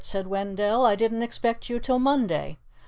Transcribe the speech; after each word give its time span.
said 0.03 0.25
Wendell; 0.25 0.83
"I 0.83 0.95
didn't 0.95 1.21
expect 1.21 1.69
you 1.69 1.79
till 1.79 1.99
Monday." 1.99 2.57